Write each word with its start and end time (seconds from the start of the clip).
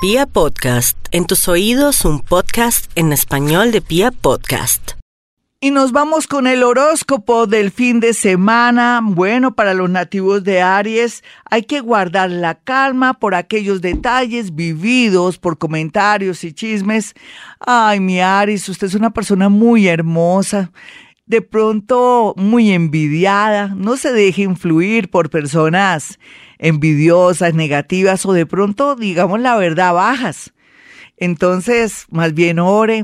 Pia 0.00 0.26
Podcast, 0.26 0.96
en 1.10 1.26
tus 1.26 1.48
oídos 1.48 2.04
un 2.04 2.20
podcast 2.20 2.88
en 2.94 3.12
español 3.12 3.72
de 3.72 3.80
Pia 3.80 4.12
Podcast. 4.12 4.92
Y 5.60 5.72
nos 5.72 5.90
vamos 5.90 6.28
con 6.28 6.46
el 6.46 6.62
horóscopo 6.62 7.48
del 7.48 7.72
fin 7.72 7.98
de 7.98 8.14
semana. 8.14 9.00
Bueno, 9.02 9.56
para 9.56 9.74
los 9.74 9.90
nativos 9.90 10.44
de 10.44 10.62
Aries 10.62 11.24
hay 11.50 11.64
que 11.64 11.80
guardar 11.80 12.30
la 12.30 12.54
calma 12.54 13.14
por 13.14 13.34
aquellos 13.34 13.80
detalles 13.80 14.54
vividos 14.54 15.36
por 15.36 15.58
comentarios 15.58 16.44
y 16.44 16.52
chismes. 16.52 17.14
Ay, 17.58 17.98
mi 17.98 18.20
Aries, 18.20 18.68
usted 18.68 18.86
es 18.86 18.94
una 18.94 19.10
persona 19.10 19.48
muy 19.48 19.88
hermosa 19.88 20.70
de 21.26 21.42
pronto 21.42 22.34
muy 22.38 22.72
envidiada, 22.72 23.68
no 23.76 23.98
se 23.98 24.12
deje 24.12 24.42
influir 24.42 25.10
por 25.10 25.28
personas 25.28 26.18
envidiosas, 26.58 27.54
negativas 27.54 28.26
o 28.26 28.32
de 28.32 28.46
pronto, 28.46 28.96
digamos 28.96 29.40
la 29.40 29.56
verdad, 29.56 29.94
bajas. 29.94 30.52
Entonces, 31.16 32.06
más 32.10 32.34
bien 32.34 32.58
ore, 32.58 33.02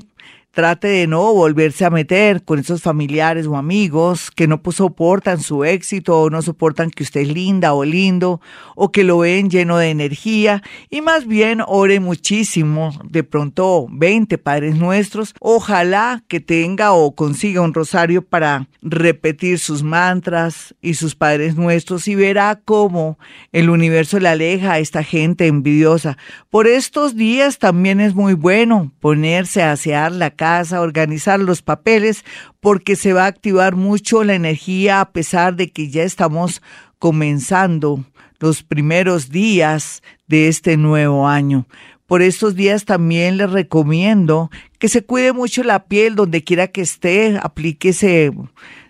trate 0.54 0.86
de 0.86 1.06
no 1.08 1.34
volverse 1.34 1.84
a 1.84 1.90
meter 1.90 2.44
con 2.44 2.60
esos 2.60 2.80
familiares 2.80 3.46
o 3.46 3.56
amigos 3.56 4.30
que 4.30 4.46
no 4.46 4.60
soportan 4.70 5.40
su 5.40 5.64
éxito 5.64 6.20
o 6.20 6.30
no 6.30 6.42
soportan 6.42 6.90
que 6.90 7.02
usted 7.02 7.22
es 7.22 7.28
linda 7.28 7.74
o 7.74 7.84
lindo 7.84 8.40
o 8.76 8.92
que 8.92 9.02
lo 9.02 9.18
ven 9.18 9.50
lleno 9.50 9.78
de 9.78 9.90
energía 9.90 10.62
y 10.90 11.00
más 11.00 11.26
bien 11.26 11.60
ore 11.66 11.98
muchísimo, 11.98 12.92
de 13.04 13.24
pronto 13.24 13.86
20 13.90 14.38
Padres 14.38 14.76
Nuestros, 14.76 15.34
ojalá 15.40 16.22
que 16.28 16.38
tenga 16.38 16.92
o 16.92 17.16
consiga 17.16 17.60
un 17.60 17.74
rosario 17.74 18.22
para 18.24 18.68
repetir 18.80 19.58
sus 19.58 19.82
mantras 19.82 20.74
y 20.80 20.94
sus 20.94 21.16
Padres 21.16 21.56
Nuestros 21.56 22.06
y 22.06 22.14
verá 22.14 22.60
cómo 22.64 23.18
el 23.50 23.70
universo 23.70 24.20
le 24.20 24.28
aleja 24.28 24.74
a 24.74 24.78
esta 24.78 25.02
gente 25.02 25.48
envidiosa. 25.48 26.16
Por 26.48 26.68
estos 26.68 27.16
días 27.16 27.58
también 27.58 28.00
es 28.00 28.14
muy 28.14 28.34
bueno 28.34 28.92
ponerse 29.00 29.62
a 29.62 29.72
asear 29.72 30.12
la 30.12 30.30
casa 30.30 30.43
casa, 30.44 30.82
organizar 30.82 31.40
los 31.40 31.62
papeles, 31.62 32.22
porque 32.60 32.96
se 32.96 33.14
va 33.14 33.24
a 33.24 33.28
activar 33.28 33.76
mucho 33.76 34.24
la 34.24 34.34
energía 34.34 35.00
a 35.00 35.10
pesar 35.10 35.56
de 35.56 35.70
que 35.70 35.88
ya 35.88 36.02
estamos 36.02 36.60
comenzando 36.98 38.04
los 38.40 38.62
primeros 38.62 39.30
días 39.30 40.02
de 40.26 40.48
este 40.48 40.76
nuevo 40.76 41.26
año. 41.26 41.66
Por 42.04 42.20
estos 42.20 42.54
días 42.56 42.84
también 42.84 43.38
les 43.38 43.50
recomiendo 43.50 44.50
que 44.78 44.90
se 44.90 45.02
cuide 45.02 45.32
mucho 45.32 45.62
la 45.64 45.86
piel 45.86 46.14
donde 46.14 46.44
quiera 46.44 46.66
que 46.68 46.82
esté, 46.82 47.38
aplíquese 47.42 48.30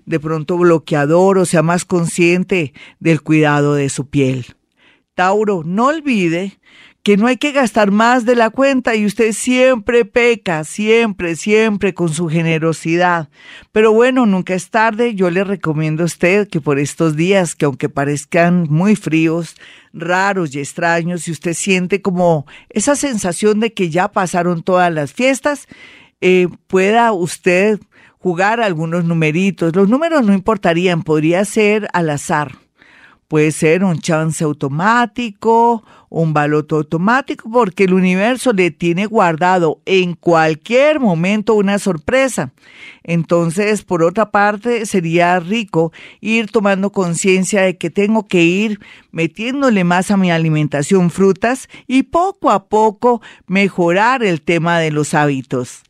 de 0.06 0.18
pronto 0.18 0.58
bloqueador 0.58 1.38
o 1.38 1.46
sea 1.46 1.62
más 1.62 1.84
consciente 1.84 2.74
del 2.98 3.22
cuidado 3.22 3.76
de 3.76 3.90
su 3.90 4.08
piel. 4.08 4.44
Tauro, 5.14 5.62
no 5.64 5.86
olvide 5.86 6.58
que 7.04 7.18
no 7.18 7.26
hay 7.26 7.36
que 7.36 7.52
gastar 7.52 7.90
más 7.90 8.24
de 8.24 8.34
la 8.34 8.48
cuenta 8.48 8.96
y 8.96 9.04
usted 9.04 9.32
siempre 9.34 10.06
peca, 10.06 10.64
siempre, 10.64 11.36
siempre 11.36 11.92
con 11.92 12.08
su 12.08 12.28
generosidad. 12.28 13.28
Pero 13.72 13.92
bueno, 13.92 14.24
nunca 14.24 14.54
es 14.54 14.70
tarde. 14.70 15.14
Yo 15.14 15.28
le 15.28 15.44
recomiendo 15.44 16.02
a 16.02 16.06
usted 16.06 16.48
que 16.48 16.62
por 16.62 16.78
estos 16.78 17.14
días, 17.14 17.54
que 17.54 17.66
aunque 17.66 17.90
parezcan 17.90 18.66
muy 18.70 18.96
fríos, 18.96 19.54
raros 19.92 20.54
y 20.54 20.60
extraños, 20.60 21.24
si 21.24 21.32
usted 21.32 21.52
siente 21.52 22.00
como 22.00 22.46
esa 22.70 22.96
sensación 22.96 23.60
de 23.60 23.74
que 23.74 23.90
ya 23.90 24.08
pasaron 24.08 24.62
todas 24.62 24.90
las 24.90 25.12
fiestas, 25.12 25.68
eh, 26.22 26.48
pueda 26.68 27.12
usted 27.12 27.80
jugar 28.18 28.62
algunos 28.62 29.04
numeritos. 29.04 29.76
Los 29.76 29.90
números 29.90 30.24
no 30.24 30.32
importarían, 30.32 31.02
podría 31.02 31.44
ser 31.44 31.86
al 31.92 32.08
azar 32.08 32.63
Puede 33.34 33.50
ser 33.50 33.82
un 33.82 33.98
chance 33.98 34.44
automático, 34.44 35.82
un 36.08 36.32
baloto 36.32 36.76
automático, 36.76 37.50
porque 37.50 37.82
el 37.82 37.92
universo 37.92 38.52
le 38.52 38.70
tiene 38.70 39.06
guardado 39.06 39.80
en 39.86 40.14
cualquier 40.14 41.00
momento 41.00 41.54
una 41.54 41.80
sorpresa. 41.80 42.52
Entonces, 43.02 43.82
por 43.82 44.04
otra 44.04 44.30
parte, 44.30 44.86
sería 44.86 45.40
rico 45.40 45.92
ir 46.20 46.48
tomando 46.48 46.92
conciencia 46.92 47.62
de 47.62 47.76
que 47.76 47.90
tengo 47.90 48.28
que 48.28 48.44
ir 48.44 48.78
metiéndole 49.10 49.82
más 49.82 50.12
a 50.12 50.16
mi 50.16 50.30
alimentación 50.30 51.10
frutas 51.10 51.68
y 51.88 52.04
poco 52.04 52.52
a 52.52 52.68
poco 52.68 53.20
mejorar 53.48 54.22
el 54.22 54.42
tema 54.42 54.78
de 54.78 54.92
los 54.92 55.12
hábitos. 55.12 55.82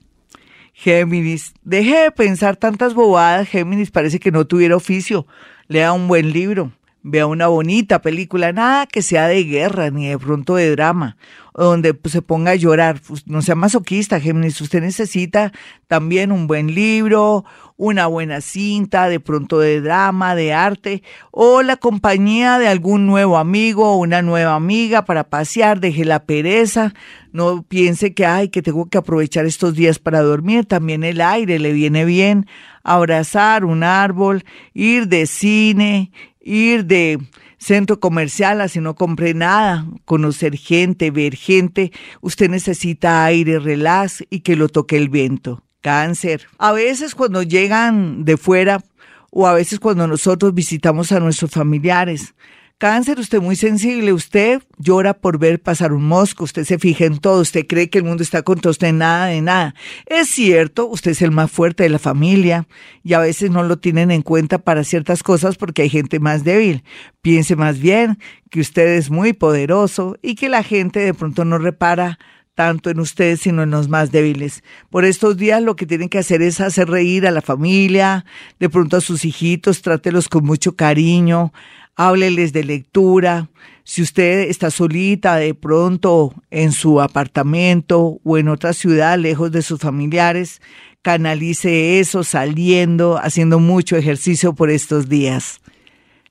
Géminis, 0.73 1.53
deje 1.63 2.05
de 2.05 2.11
pensar 2.11 2.57
tantas 2.57 2.95
bobadas, 2.95 3.47
Géminis 3.47 3.91
parece 3.91 4.19
que 4.19 4.33
no 4.33 4.47
tuviera 4.47 4.77
oficio. 4.77 5.27
Lea 5.69 5.93
un 5.93 6.09
buen 6.09 6.33
libro 6.33 6.73
vea 7.05 7.27
una 7.27 7.49
bonita 7.49 8.01
película, 8.01 8.53
nada 8.53 8.87
que 8.87 9.03
sea 9.03 9.29
de 9.29 9.45
guerra 9.45 9.91
ni 9.91 10.09
de 10.09 10.19
pronto 10.19 10.57
de 10.57 10.71
drama, 10.71 11.19
donde 11.55 11.93
pues, 11.93 12.13
se 12.13 12.23
ponga 12.23 12.53
a 12.53 12.57
llorar. 12.57 12.99
Pues, 13.07 13.27
no 13.29 13.43
sea 13.43 13.55
masoquista, 13.55 14.21
Géminis. 14.21 14.61
Usted 14.61 14.81
necesita 14.81 15.53
también 15.87 16.33
un 16.33 16.47
buen 16.47 16.75
libro, 16.75 17.45
una 17.77 18.07
buena 18.07 18.41
cinta, 18.41 19.09
de 19.11 19.21
pronto 19.21 19.61
de 19.61 19.83
drama, 19.83 20.35
de 20.35 20.55
arte, 20.55 21.03
o 21.31 21.63
la 21.63 21.77
compañía 21.77 22.59
de 22.59 22.69
algún 22.69 23.07
nuevo 23.07 23.37
amigo 23.37 23.93
o 23.93 23.97
una 23.99 24.23
nueva 24.23 24.55
amiga 24.55 25.05
para 25.05 25.25
pasear, 25.25 25.81
deje 25.81 26.07
la 26.07 26.25
pereza. 26.25 26.95
No 27.33 27.65
piense 27.65 28.15
que, 28.15 28.25
ay, 28.25 28.49
que 28.49 28.63
tengo 28.63 28.87
que 28.89 28.97
aprovechar 28.97 29.45
estos 29.45 29.75
días 29.75 29.99
para 29.99 30.23
dormir. 30.23 30.65
También 30.65 31.05
el 31.05 31.21
aire 31.21 31.59
le 31.59 31.73
viene 31.73 32.07
bien. 32.07 32.47
Abrazar 32.83 33.65
un 33.65 33.83
árbol, 33.83 34.45
ir 34.73 35.09
de 35.09 35.27
cine, 35.27 36.13
ir 36.45 36.85
de 36.85 37.19
centro 37.59 37.99
comercial 37.99 38.61
así 38.61 38.81
no 38.81 38.95
compre 38.95 39.35
nada, 39.35 39.87
conocer 40.05 40.57
gente, 40.57 41.11
ver 41.11 41.35
gente, 41.35 41.93
usted 42.21 42.51
necesita 42.51 43.25
aire, 43.25 43.59
relax 43.59 44.25
y 44.31 44.41
que 44.41 44.55
lo 44.55 44.69
toque 44.69 44.97
el 44.97 45.09
viento. 45.09 45.63
Cáncer. 45.81 46.47
A 46.57 46.73
veces 46.73 47.15
cuando 47.15 47.43
llegan 47.43 48.25
de 48.25 48.39
fuera 48.39 48.83
o 49.31 49.47
a 49.47 49.53
veces 49.53 49.81
cuando 49.81 50.07
nosotros 50.07 50.55
visitamos 50.55 51.13
a 51.13 51.21
nuestros 51.21 51.51
familiares, 51.51 52.35
Cáncer, 52.85 53.19
usted 53.19 53.41
muy 53.41 53.57
sensible, 53.57 54.13
usted 54.13 54.63
llora 54.77 55.15
por 55.15 55.39
ver 55.39 55.59
pasar 55.59 55.95
un 55.95 56.05
mosco, 56.05 56.45
usted 56.45 56.65
se 56.65 56.79
fija 56.79 57.07
en 57.07 57.17
todo, 57.17 57.41
usted 57.41 57.67
cree 57.67 57.89
que 57.89 57.97
el 57.97 58.05
mundo 58.05 58.23
está 58.23 58.43
contra 58.43 58.71
usted, 58.71 58.93
nada 58.93 59.29
de 59.29 59.41
nada. 59.41 59.75
Es 60.05 60.29
cierto, 60.29 60.85
usted 60.89 61.13
es 61.13 61.23
el 61.23 61.31
más 61.31 61.51
fuerte 61.51 61.85
de 61.85 61.89
la 61.89 61.99
familia 61.99 62.69
y 63.03 63.15
a 63.15 63.21
veces 63.21 63.51
no 63.51 63.63
lo 63.63 63.79
tienen 63.79 64.11
en 64.11 64.21
cuenta 64.21 64.59
para 64.59 64.85
ciertas 64.85 65.23
cosas 65.23 65.57
porque 65.57 65.81
hay 65.81 65.89
gente 65.89 66.21
más 66.21 66.45
débil. 66.45 66.85
Piense 67.23 67.57
más 67.57 67.79
bien 67.79 68.19
que 68.51 68.61
usted 68.61 68.87
es 68.87 69.09
muy 69.09 69.33
poderoso 69.33 70.19
y 70.21 70.35
que 70.35 70.51
la 70.51 70.63
gente 70.63 71.01
de 71.01 71.15
pronto 71.15 71.47
no 71.47 71.57
repara 71.57 72.19
tanto 72.55 72.91
en 72.91 73.01
usted, 73.01 73.39
sino 73.39 73.63
en 73.63 73.71
los 73.71 73.89
más 73.89 74.13
débiles. 74.13 74.63
Por 74.91 75.07
estos 75.07 75.39
días 75.39 75.63
lo 75.63 75.75
que 75.75 75.87
tienen 75.87 76.11
que 76.11 76.19
hacer 76.19 76.43
es 76.43 76.61
hacer 76.61 76.89
reír 76.89 77.27
a 77.27 77.31
la 77.31 77.41
familia, 77.41 78.27
de 78.61 78.69
pronto 78.69 78.99
a 78.99 79.01
sus 79.01 79.25
hijitos, 79.25 79.81
trátelos 79.81 80.29
con 80.29 80.45
mucho 80.45 80.77
cariño, 80.77 81.53
hábleles 81.97 82.53
de 82.53 82.65
lectura. 82.65 83.49
Si 83.85 84.03
usted 84.03 84.49
está 84.49 84.71
solita 84.71 85.37
de 85.37 85.55
pronto 85.55 86.35
en 86.51 86.73
su 86.73 87.01
apartamento 87.01 88.19
o 88.25 88.39
en 88.39 88.49
otra 88.49 88.73
ciudad 88.73 89.19
lejos 89.19 89.53
de 89.53 89.63
sus 89.63 89.81
familiares, 89.81 90.61
canalice 91.03 92.01
eso 92.01 92.25
saliendo, 92.25 93.19
haciendo 93.19 93.59
mucho 93.59 93.97
ejercicio 93.97 94.55
por 94.55 94.71
estos 94.71 95.09
días. 95.09 95.61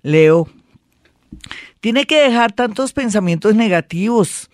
Leo, 0.01 0.49
tiene 1.79 2.05
que 2.05 2.17
dejar 2.17 2.51
tantos 2.51 2.91
pensamientos 2.91 3.55
negativos. 3.55 4.49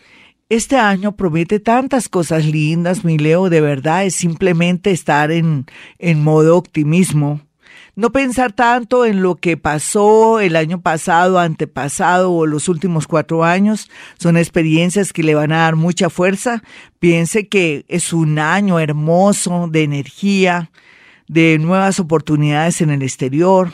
Este 0.49 0.77
año 0.77 1.15
promete 1.15 1.59
tantas 1.59 2.09
cosas 2.09 2.45
lindas, 2.45 3.05
mi 3.05 3.17
Leo, 3.17 3.49
de 3.49 3.61
verdad 3.61 4.05
es 4.05 4.15
simplemente 4.15 4.91
estar 4.91 5.31
en, 5.31 5.65
en 5.99 6.23
modo 6.23 6.57
optimismo 6.57 7.41
no 7.95 8.11
pensar 8.11 8.53
tanto 8.53 9.05
en 9.05 9.21
lo 9.21 9.35
que 9.35 9.57
pasó 9.57 10.39
el 10.39 10.55
año 10.55 10.81
pasado, 10.81 11.39
antepasado 11.39 12.31
o 12.31 12.45
los 12.45 12.69
últimos 12.69 13.07
cuatro 13.07 13.43
años. 13.43 13.89
Son 14.17 14.37
experiencias 14.37 15.13
que 15.13 15.23
le 15.23 15.35
van 15.35 15.51
a 15.51 15.59
dar 15.59 15.75
mucha 15.75 16.09
fuerza. 16.09 16.63
Piense 16.99 17.47
que 17.47 17.85
es 17.87 18.13
un 18.13 18.39
año 18.39 18.79
hermoso 18.79 19.67
de 19.69 19.83
energía, 19.83 20.71
de 21.27 21.57
nuevas 21.59 21.99
oportunidades 21.99 22.81
en 22.81 22.89
el 22.89 23.01
exterior 23.01 23.71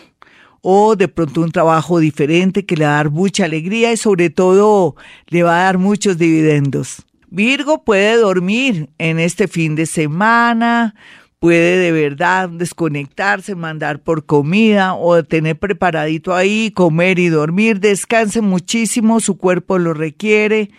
o 0.62 0.96
de 0.96 1.08
pronto 1.08 1.42
un 1.42 1.52
trabajo 1.52 2.00
diferente 2.00 2.66
que 2.66 2.76
le 2.76 2.86
va 2.86 2.94
a 2.94 2.96
dar 2.96 3.12
mucha 3.12 3.46
alegría 3.46 3.94
y 3.94 3.98
sobre 3.98 4.32
todo 4.32 4.96
le 5.28 5.44
va 5.44 5.60
a 5.60 5.64
dar 5.66 5.78
muchos 5.78 6.18
dividendos. 6.18 7.06
Virgo 7.30 7.84
puede 7.84 8.18
dormir 8.18 8.90
en 8.98 9.20
este 9.20 9.48
fin 9.48 9.76
de 9.76 9.86
semana, 9.86 10.96
puede 11.46 11.78
de 11.78 11.92
verdad 11.92 12.50
desconectarse, 12.50 13.54
mandar 13.54 14.00
por 14.00 14.26
comida 14.26 14.96
o 14.96 15.24
tener 15.24 15.60
preparadito 15.60 16.34
ahí, 16.34 16.72
comer 16.72 17.20
y 17.20 17.28
dormir, 17.30 17.80
descanse 17.80 18.42
muchísimo, 18.42 19.20
su 19.20 19.38
cuerpo 19.38 19.78
lo 19.78 19.94
requiere. 19.94 20.72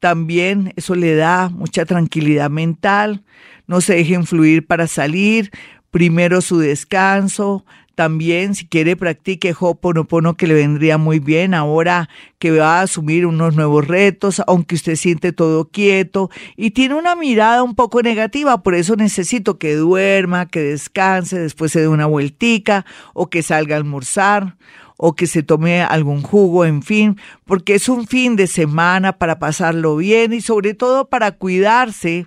También 0.00 0.72
eso 0.76 0.94
le 0.94 1.16
da 1.16 1.50
mucha 1.50 1.84
tranquilidad 1.84 2.48
mental, 2.48 3.24
no 3.66 3.82
se 3.82 3.96
deje 3.96 4.14
influir 4.14 4.66
para 4.66 4.86
salir, 4.86 5.50
primero 5.90 6.40
su 6.40 6.60
descanso, 6.60 7.66
También, 7.96 8.54
si 8.54 8.68
quiere, 8.68 8.94
practique 8.94 9.54
Hoponopono, 9.58 10.36
que 10.36 10.46
le 10.46 10.52
vendría 10.52 10.98
muy 10.98 11.18
bien 11.18 11.54
ahora 11.54 12.10
que 12.38 12.50
va 12.50 12.78
a 12.78 12.82
asumir 12.82 13.24
unos 13.24 13.56
nuevos 13.56 13.88
retos, 13.88 14.42
aunque 14.46 14.74
usted 14.74 14.96
siente 14.96 15.32
todo 15.32 15.70
quieto 15.70 16.28
y 16.58 16.72
tiene 16.72 16.94
una 16.94 17.16
mirada 17.16 17.62
un 17.62 17.74
poco 17.74 18.02
negativa. 18.02 18.62
Por 18.62 18.74
eso 18.74 18.96
necesito 18.96 19.58
que 19.58 19.74
duerma, 19.76 20.44
que 20.44 20.60
descanse, 20.60 21.38
después 21.38 21.72
se 21.72 21.80
dé 21.80 21.88
una 21.88 22.04
vueltica 22.04 22.84
o 23.14 23.30
que 23.30 23.42
salga 23.42 23.76
a 23.76 23.78
almorzar 23.78 24.58
o 24.98 25.14
que 25.14 25.26
se 25.26 25.42
tome 25.42 25.80
algún 25.80 26.20
jugo, 26.20 26.66
en 26.66 26.82
fin, 26.82 27.18
porque 27.46 27.76
es 27.76 27.88
un 27.88 28.06
fin 28.06 28.36
de 28.36 28.46
semana 28.46 29.16
para 29.16 29.38
pasarlo 29.38 29.96
bien 29.96 30.34
y 30.34 30.42
sobre 30.42 30.74
todo 30.74 31.08
para 31.08 31.32
cuidarse 31.32 32.26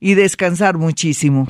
y 0.00 0.14
descansar 0.14 0.78
muchísimo. 0.78 1.46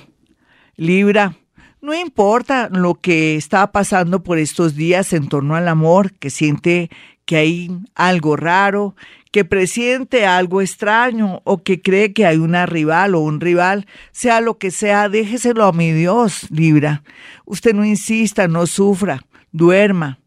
Libra, 0.75 1.37
no 1.83 1.95
importa 1.95 2.69
lo 2.71 2.95
que 2.95 3.37
está 3.37 3.73
pasando 3.73 4.23
por 4.23 4.39
estos 4.39 4.75
días 4.75 5.13
en 5.13 5.29
torno 5.29 5.57
al 5.57 5.69
amor, 5.69 6.13
que 6.13 6.31
siente 6.31 6.91
que 7.25 7.37
hay 7.37 7.71
algo 7.95 8.37
raro, 8.37 8.97
que 9.31 9.45
presiente 9.45 10.27
algo 10.27 10.61
extraño 10.61 11.41
o 11.45 11.63
que 11.63 11.81
cree 11.81 12.13
que 12.13 12.27
hay 12.27 12.39
una 12.39 12.67
rival 12.67 13.15
o 13.15 13.21
un 13.21 13.41
rival, 13.41 13.87
sea 14.13 14.41
lo 14.41 14.59
que 14.59 14.71
sea, 14.71 15.09
déjeselo 15.09 15.65
a 15.65 15.73
mi 15.73 15.93
Dios, 15.93 16.51
Libra. 16.51 17.03
Usted 17.45 17.75
no 17.75 17.85
insista, 17.85 18.49
no 18.49 18.67
sufra, 18.67 19.25
duerma, 19.53 20.19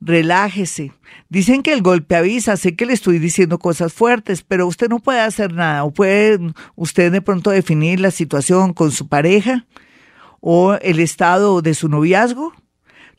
relájese. 0.00 0.92
Dicen 1.28 1.62
que 1.62 1.72
el 1.72 1.82
golpe 1.82 2.16
avisa, 2.16 2.56
sé 2.56 2.76
que 2.76 2.86
le 2.86 2.92
estoy 2.92 3.18
diciendo 3.18 3.58
cosas 3.58 3.92
fuertes, 3.92 4.42
pero 4.42 4.66
usted 4.66 4.88
no 4.88 4.98
puede 4.98 5.20
hacer 5.20 5.52
nada. 5.52 5.84
¿O 5.84 5.92
puede 5.92 6.38
usted 6.74 7.12
de 7.12 7.22
pronto 7.22 7.50
definir 7.50 8.00
la 8.00 8.10
situación 8.10 8.74
con 8.74 8.90
su 8.90 9.08
pareja? 9.08 9.66
O 10.40 10.74
el 10.74 11.00
estado 11.00 11.62
de 11.62 11.74
su 11.74 11.88
noviazgo? 11.88 12.52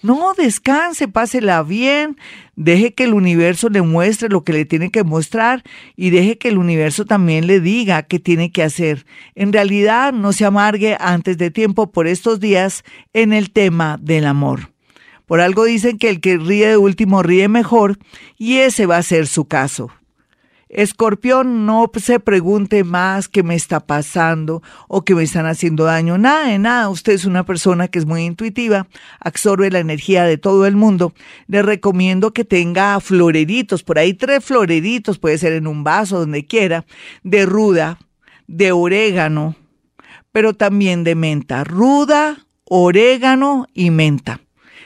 No, 0.03 0.33
descanse, 0.35 1.07
pásela 1.07 1.61
bien, 1.61 2.17
deje 2.55 2.95
que 2.95 3.03
el 3.03 3.13
universo 3.13 3.69
le 3.69 3.83
muestre 3.83 4.29
lo 4.29 4.43
que 4.43 4.51
le 4.51 4.65
tiene 4.65 4.89
que 4.89 5.03
mostrar 5.03 5.63
y 5.95 6.09
deje 6.09 6.39
que 6.39 6.47
el 6.47 6.57
universo 6.57 7.05
también 7.05 7.45
le 7.45 7.59
diga 7.59 8.01
qué 8.01 8.19
tiene 8.19 8.51
que 8.51 8.63
hacer. 8.63 9.05
En 9.35 9.53
realidad, 9.53 10.11
no 10.11 10.33
se 10.33 10.45
amargue 10.45 10.97
antes 10.99 11.37
de 11.37 11.51
tiempo 11.51 11.91
por 11.91 12.07
estos 12.07 12.39
días 12.39 12.83
en 13.13 13.31
el 13.31 13.51
tema 13.51 13.99
del 14.01 14.25
amor. 14.25 14.71
Por 15.27 15.39
algo 15.39 15.65
dicen 15.65 15.99
que 15.99 16.09
el 16.09 16.19
que 16.19 16.37
ríe 16.37 16.69
de 16.69 16.77
último 16.77 17.21
ríe 17.21 17.47
mejor 17.47 17.99
y 18.37 18.57
ese 18.57 18.87
va 18.87 18.97
a 18.97 19.03
ser 19.03 19.27
su 19.27 19.45
caso. 19.45 19.91
Escorpión, 20.73 21.65
no 21.65 21.91
se 21.97 22.21
pregunte 22.21 22.85
más 22.85 23.27
qué 23.27 23.43
me 23.43 23.55
está 23.55 23.81
pasando 23.81 24.63
o 24.87 25.03
que 25.03 25.13
me 25.13 25.23
están 25.23 25.45
haciendo 25.45 25.83
daño. 25.83 26.17
Nada 26.17 26.47
de 26.47 26.59
nada. 26.59 26.87
Usted 26.87 27.11
es 27.11 27.25
una 27.25 27.45
persona 27.45 27.89
que 27.89 27.99
es 27.99 28.05
muy 28.05 28.23
intuitiva, 28.23 28.87
absorbe 29.19 29.69
la 29.69 29.79
energía 29.79 30.23
de 30.23 30.37
todo 30.37 30.65
el 30.65 30.77
mundo. 30.77 31.13
Le 31.47 31.61
recomiendo 31.61 32.31
que 32.31 32.45
tenga 32.45 32.97
floreritos, 33.01 33.83
por 33.83 33.99
ahí 33.99 34.13
tres 34.13 34.45
floreritos, 34.45 35.19
puede 35.19 35.37
ser 35.37 35.51
en 35.53 35.67
un 35.67 35.83
vaso, 35.83 36.19
donde 36.19 36.45
quiera, 36.45 36.85
de 37.23 37.45
ruda, 37.45 37.99
de 38.47 38.71
orégano, 38.71 39.55
pero 40.31 40.53
también 40.53 41.03
de 41.03 41.15
menta. 41.15 41.65
Ruda, 41.65 42.45
orégano 42.63 43.67
y 43.73 43.91
menta 43.91 44.39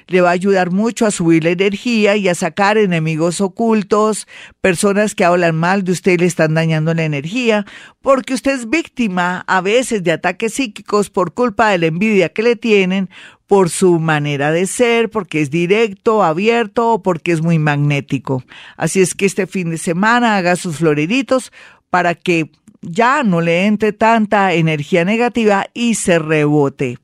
le 0.07 0.21
va 0.21 0.29
a 0.29 0.33
ayudar 0.33 0.71
mucho 0.71 1.05
a 1.05 1.11
subir 1.11 1.43
la 1.43 1.51
energía 1.51 2.15
y 2.15 2.27
a 2.27 2.35
sacar 2.35 2.77
enemigos 2.77 3.41
ocultos, 3.41 4.27
personas 4.61 5.15
que 5.15 5.25
hablan 5.25 5.55
mal 5.55 5.83
de 5.83 5.91
usted 5.91 6.13
y 6.13 6.17
le 6.17 6.25
están 6.25 6.53
dañando 6.53 6.93
la 6.93 7.03
energía, 7.03 7.65
porque 8.01 8.33
usted 8.33 8.55
es 8.55 8.69
víctima 8.69 9.43
a 9.47 9.61
veces 9.61 10.03
de 10.03 10.11
ataques 10.11 10.53
psíquicos 10.53 11.09
por 11.09 11.33
culpa 11.33 11.69
de 11.69 11.79
la 11.79 11.85
envidia 11.87 12.29
que 12.29 12.43
le 12.43 12.55
tienen, 12.55 13.09
por 13.47 13.69
su 13.69 13.99
manera 13.99 14.51
de 14.51 14.65
ser, 14.65 15.09
porque 15.09 15.41
es 15.41 15.51
directo, 15.51 16.23
abierto 16.23 16.93
o 16.93 17.03
porque 17.03 17.31
es 17.31 17.41
muy 17.41 17.59
magnético. 17.59 18.43
Así 18.75 19.01
es 19.01 19.13
que 19.13 19.25
este 19.25 19.47
fin 19.47 19.69
de 19.69 19.77
semana 19.77 20.37
haga 20.37 20.55
sus 20.55 20.77
floreritos 20.77 21.51
para 21.89 22.15
que 22.15 22.51
ya 22.81 23.23
no 23.23 23.41
le 23.41 23.65
entre 23.65 23.93
tanta 23.93 24.53
energía 24.53 25.05
negativa 25.05 25.67
y 25.73 25.95
se 25.95 26.19
rebote. 26.19 26.97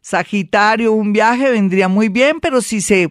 Sagitario, 0.00 0.92
un 0.92 1.12
viaje 1.12 1.50
vendría 1.50 1.88
muy 1.88 2.08
bien, 2.08 2.40
pero 2.40 2.60
si 2.60 2.80
se 2.80 3.10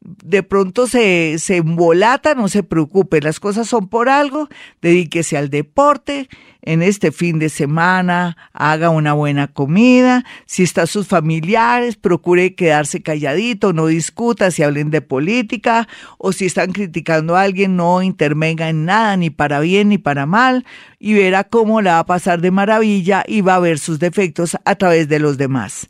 de 0.00 0.42
pronto 0.42 0.86
se, 0.86 1.38
se 1.38 1.58
embolata, 1.58 2.34
no 2.34 2.48
se 2.48 2.62
preocupe, 2.62 3.20
las 3.20 3.38
cosas 3.38 3.68
son 3.68 3.88
por 3.88 4.08
algo, 4.08 4.48
dedíquese 4.80 5.36
al 5.36 5.50
deporte, 5.50 6.28
en 6.62 6.82
este 6.82 7.12
fin 7.12 7.38
de 7.38 7.50
semana 7.50 8.36
haga 8.54 8.88
una 8.88 9.12
buena 9.12 9.48
comida, 9.48 10.24
si 10.46 10.62
están 10.62 10.86
sus 10.86 11.06
familiares, 11.06 11.96
procure 11.96 12.54
quedarse 12.54 13.02
calladito, 13.02 13.74
no 13.74 13.86
discuta 13.86 14.50
si 14.50 14.62
hablen 14.62 14.90
de 14.90 15.02
política 15.02 15.86
o 16.16 16.32
si 16.32 16.46
están 16.46 16.72
criticando 16.72 17.36
a 17.36 17.42
alguien, 17.42 17.76
no 17.76 18.02
intervenga 18.02 18.70
en 18.70 18.86
nada, 18.86 19.18
ni 19.18 19.28
para 19.28 19.60
bien 19.60 19.90
ni 19.90 19.98
para 19.98 20.24
mal, 20.24 20.64
y 20.98 21.12
verá 21.12 21.44
cómo 21.44 21.82
la 21.82 21.94
va 21.94 21.98
a 22.00 22.06
pasar 22.06 22.40
de 22.40 22.50
maravilla 22.50 23.22
y 23.26 23.42
va 23.42 23.56
a 23.56 23.60
ver 23.60 23.78
sus 23.78 23.98
defectos 23.98 24.56
a 24.64 24.74
través 24.76 25.08
de 25.08 25.18
los 25.18 25.36
demás. 25.36 25.88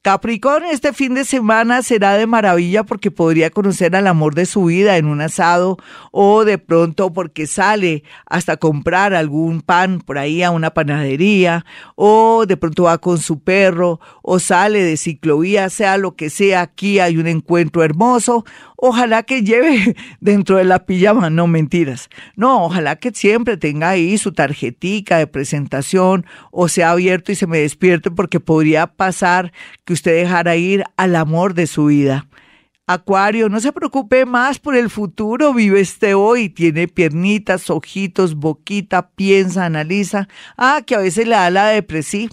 Capricornio, 0.00 0.70
este 0.70 0.92
fin 0.92 1.14
de 1.14 1.24
semana 1.24 1.82
será 1.82 2.14
de 2.14 2.28
maravilla 2.28 2.84
porque 2.84 3.10
podría 3.10 3.50
conocer 3.50 3.96
al 3.96 4.06
amor 4.06 4.36
de 4.36 4.46
su 4.46 4.66
vida 4.66 4.96
en 4.96 5.06
un 5.06 5.20
asado 5.20 5.76
o 6.12 6.44
de 6.44 6.56
pronto 6.56 7.12
porque 7.12 7.48
sale 7.48 8.04
hasta 8.24 8.56
comprar 8.56 9.12
algún 9.12 9.60
pan 9.60 10.00
por 10.00 10.16
ahí 10.16 10.44
a 10.44 10.52
una 10.52 10.70
panadería 10.70 11.66
o 11.96 12.46
de 12.46 12.56
pronto 12.56 12.84
va 12.84 12.98
con 12.98 13.18
su 13.18 13.40
perro 13.40 13.98
o 14.22 14.38
sale 14.38 14.84
de 14.84 14.96
ciclovía, 14.96 15.68
sea 15.68 15.96
lo 15.96 16.14
que 16.14 16.30
sea, 16.30 16.60
aquí 16.60 17.00
hay 17.00 17.16
un 17.16 17.26
encuentro 17.26 17.82
hermoso 17.82 18.44
Ojalá 18.80 19.24
que 19.24 19.42
lleve 19.42 19.96
dentro 20.20 20.56
de 20.56 20.64
la 20.64 20.86
pijama, 20.86 21.30
no 21.30 21.48
mentiras. 21.48 22.08
No, 22.36 22.64
ojalá 22.64 22.94
que 22.94 23.10
siempre 23.10 23.56
tenga 23.56 23.90
ahí 23.90 24.16
su 24.18 24.32
tarjetica 24.32 25.18
de 25.18 25.26
presentación 25.26 26.24
o 26.52 26.68
sea 26.68 26.92
abierto 26.92 27.32
y 27.32 27.34
se 27.34 27.48
me 27.48 27.58
despierte 27.58 28.12
porque 28.12 28.38
podría 28.38 28.86
pasar 28.86 29.52
que 29.84 29.92
usted 29.98 30.16
dejara 30.16 30.54
ir 30.56 30.84
al 30.96 31.16
amor 31.16 31.54
de 31.54 31.66
su 31.66 31.86
vida. 31.86 32.28
Acuario, 32.86 33.48
no 33.48 33.60
se 33.60 33.72
preocupe 33.72 34.24
más 34.24 34.58
por 34.58 34.74
el 34.74 34.88
futuro, 34.88 35.52
vive 35.52 35.80
este 35.80 36.14
hoy, 36.14 36.48
tiene 36.48 36.88
piernitas, 36.88 37.68
ojitos, 37.68 38.34
boquita, 38.36 39.10
piensa, 39.10 39.66
analiza. 39.66 40.28
Ah, 40.56 40.82
que 40.86 40.94
a 40.94 41.00
veces 41.00 41.26
le 41.26 41.34
da 41.34 41.50
la 41.50 41.66
depresión. 41.66 42.30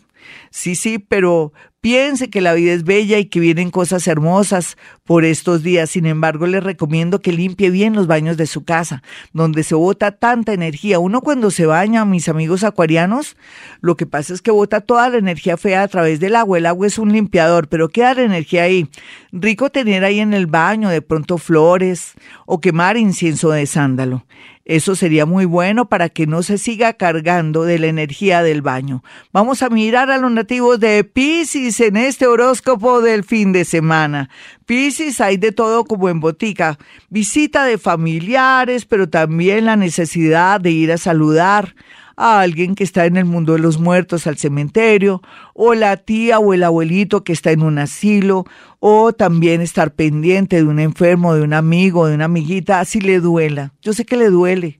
Sí, 0.51 0.75
sí, 0.75 0.99
pero 0.99 1.51
Piense 1.85 2.31
que 2.31 2.41
la 2.41 2.55
vida 2.55 2.73
es 2.73 2.83
bella 2.83 3.19
y 3.19 3.25
que 3.25 3.39
vienen 3.39 3.69
cosas 3.69 4.07
hermosas 4.07 4.75
por 5.03 5.23
estos 5.23 5.61
días. 5.61 5.91
Sin 5.91 6.07
embargo, 6.07 6.47
le 6.47 6.59
recomiendo 6.59 7.21
que 7.21 7.31
limpie 7.31 7.69
bien 7.69 7.93
los 7.93 8.07
baños 8.07 8.37
de 8.37 8.47
su 8.47 8.63
casa, 8.63 9.03
donde 9.33 9.61
se 9.61 9.75
bota 9.75 10.09
tanta 10.09 10.51
energía. 10.53 10.97
Uno 10.97 11.21
cuando 11.21 11.51
se 11.51 11.67
baña, 11.67 12.03
mis 12.03 12.27
amigos 12.27 12.63
acuarianos, 12.63 13.37
lo 13.81 13.95
que 13.97 14.07
pasa 14.07 14.33
es 14.33 14.41
que 14.41 14.49
bota 14.49 14.81
toda 14.81 15.09
la 15.09 15.17
energía 15.17 15.57
fea 15.57 15.83
a 15.83 15.87
través 15.87 16.19
del 16.19 16.35
agua. 16.35 16.57
El 16.57 16.65
agua 16.65 16.87
es 16.87 16.97
un 16.97 17.11
limpiador, 17.11 17.67
pero 17.67 17.89
queda 17.89 18.15
la 18.15 18.23
energía 18.23 18.63
ahí. 18.63 18.89
Rico 19.31 19.69
tener 19.69 20.03
ahí 20.05 20.21
en 20.21 20.33
el 20.33 20.47
baño 20.47 20.89
de 20.89 21.03
pronto 21.03 21.37
flores 21.37 22.13
o 22.47 22.61
quemar 22.61 22.97
incienso 22.97 23.51
de 23.51 23.67
sándalo. 23.67 24.25
Eso 24.65 24.95
sería 24.95 25.27
muy 25.27 25.45
bueno 25.45 25.89
para 25.89 26.09
que 26.09 26.25
no 26.25 26.41
se 26.41 26.57
siga 26.57 26.93
cargando 26.93 27.65
de 27.65 27.77
la 27.77 27.85
energía 27.85 28.41
del 28.41 28.63
baño. 28.63 29.03
Vamos 29.31 29.61
a 29.61 29.69
mirar 29.69 30.09
a 30.09 30.17
los 30.17 30.31
nativos 30.31 30.79
de 30.79 31.03
Pisces 31.03 31.79
en 31.79 31.97
este 31.97 32.25
horóscopo 32.25 33.01
del 33.01 33.23
fin 33.23 33.53
de 33.53 33.63
semana. 33.63 34.31
Pisces 34.65 35.21
hay 35.21 35.37
de 35.37 35.51
todo 35.51 35.85
como 35.85 36.09
en 36.09 36.19
botica. 36.19 36.79
Visita 37.09 37.63
de 37.65 37.77
familiares, 37.77 38.85
pero 38.85 39.07
también 39.07 39.65
la 39.65 39.75
necesidad 39.75 40.59
de 40.59 40.71
ir 40.71 40.91
a 40.91 40.97
saludar 40.97 41.75
a 42.17 42.39
alguien 42.39 42.75
que 42.75 42.83
está 42.83 43.05
en 43.05 43.17
el 43.17 43.25
mundo 43.25 43.53
de 43.53 43.59
los 43.59 43.79
muertos 43.79 44.27
al 44.27 44.37
cementerio, 44.37 45.21
o 45.53 45.73
la 45.73 45.97
tía 45.97 46.39
o 46.39 46.53
el 46.53 46.63
abuelito 46.63 47.23
que 47.23 47.33
está 47.33 47.51
en 47.51 47.61
un 47.61 47.77
asilo, 47.79 48.45
o 48.79 49.13
también 49.13 49.61
estar 49.61 49.93
pendiente 49.93 50.57
de 50.57 50.63
un 50.63 50.79
enfermo, 50.79 51.35
de 51.35 51.41
un 51.41 51.53
amigo, 51.53 52.07
de 52.07 52.15
una 52.15 52.25
amiguita, 52.25 52.79
así 52.79 53.01
le 53.01 53.19
duela. 53.19 53.73
Yo 53.81 53.93
sé 53.93 54.05
que 54.05 54.17
le 54.17 54.29
duele. 54.29 54.79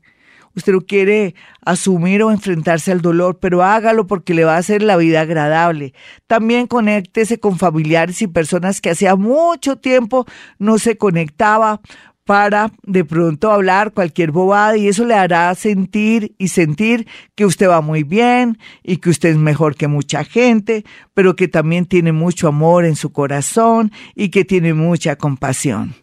Usted 0.56 0.72
no 0.72 0.82
quiere 0.82 1.36
asumir 1.65 2.24
o 2.24 2.32
enfrentarse 2.32 2.92
al 2.92 3.01
dolor, 3.01 3.39
pero 3.39 3.62
hágalo 3.62 4.08
porque 4.08 4.34
le 4.34 4.46
va 4.46 4.56
a 4.56 4.60
hacer 4.60 4.82
la 4.82 4.96
vida 4.96 5.22
agradable. 5.22 5.94
También 6.27 6.68
conéctese 6.68 7.39
con 7.39 7.58
familiares 7.58 8.22
y 8.22 8.27
personas 8.27 8.80
que 8.80 8.89
hacía 8.89 9.18
mucho 9.18 9.75
tiempo 9.75 10.25
no 10.58 10.80
se 10.80 10.98
conectaba 10.98 11.82
para 12.25 12.72
de 12.84 13.05
pronto 13.05 13.51
hablar 13.51 13.94
cualquier 13.94 14.32
bobada 14.32 14.75
y 14.75 14.88
eso 14.88 15.05
le 15.05 15.13
hará 15.13 15.53
sentir 15.55 16.36
y 16.38 16.48
sentir 16.50 17.08
que 17.36 17.46
usted 17.46 17.70
va 17.70 17.82
muy 17.82 18.03
bien 18.03 18.58
y 18.84 18.98
que 18.98 19.12
usted 19.12 19.29
es 19.29 19.38
mejor 19.38 19.75
que 19.75 19.88
mucha 19.88 20.24
gente, 20.24 20.84
pero 21.13 21.36
que 21.36 21.48
también 21.48 21.86
tiene 21.86 22.12
mucho 22.12 22.48
amor 22.48 22.84
en 22.84 22.96
su 22.96 23.12
corazón 23.12 23.91
y 24.15 24.29
que 24.29 24.44
tiene 24.44 24.74
mucha 24.74 25.15
compasión. 25.15 25.94